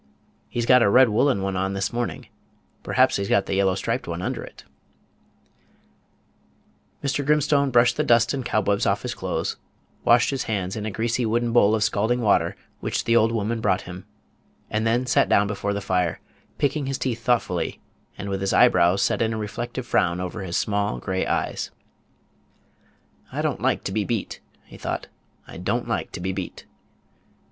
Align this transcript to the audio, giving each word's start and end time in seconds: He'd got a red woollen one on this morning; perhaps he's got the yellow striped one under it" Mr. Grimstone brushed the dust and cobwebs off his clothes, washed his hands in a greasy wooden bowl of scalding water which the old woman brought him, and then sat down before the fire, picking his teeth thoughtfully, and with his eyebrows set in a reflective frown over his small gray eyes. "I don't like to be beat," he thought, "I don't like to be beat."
He'd 0.49 0.65
got 0.65 0.81
a 0.81 0.89
red 0.89 1.09
woollen 1.09 1.43
one 1.43 1.55
on 1.55 1.73
this 1.73 1.93
morning; 1.93 2.25
perhaps 2.81 3.17
he's 3.17 3.29
got 3.29 3.45
the 3.45 3.53
yellow 3.53 3.75
striped 3.75 4.07
one 4.07 4.19
under 4.19 4.41
it" 4.43 4.63
Mr. 7.03 7.23
Grimstone 7.23 7.69
brushed 7.69 7.97
the 7.97 8.03
dust 8.03 8.33
and 8.33 8.43
cobwebs 8.43 8.87
off 8.87 9.03
his 9.03 9.13
clothes, 9.13 9.57
washed 10.03 10.31
his 10.31 10.45
hands 10.45 10.75
in 10.75 10.87
a 10.87 10.89
greasy 10.89 11.23
wooden 11.23 11.51
bowl 11.53 11.75
of 11.75 11.83
scalding 11.83 12.19
water 12.19 12.55
which 12.79 13.03
the 13.03 13.15
old 13.15 13.31
woman 13.31 13.61
brought 13.61 13.81
him, 13.81 14.07
and 14.71 14.87
then 14.87 15.05
sat 15.05 15.29
down 15.29 15.45
before 15.45 15.71
the 15.71 15.81
fire, 15.81 16.19
picking 16.57 16.87
his 16.87 16.97
teeth 16.97 17.23
thoughtfully, 17.23 17.79
and 18.17 18.27
with 18.27 18.41
his 18.41 18.53
eyebrows 18.53 19.03
set 19.03 19.21
in 19.21 19.33
a 19.33 19.37
reflective 19.37 19.85
frown 19.85 20.19
over 20.19 20.41
his 20.41 20.57
small 20.57 20.97
gray 20.97 21.27
eyes. 21.27 21.69
"I 23.31 23.43
don't 23.43 23.61
like 23.61 23.83
to 23.83 23.91
be 23.91 24.03
beat," 24.03 24.39
he 24.65 24.77
thought, 24.77 25.09
"I 25.47 25.57
don't 25.57 25.87
like 25.87 26.11
to 26.13 26.19
be 26.19 26.33
beat." 26.33 26.65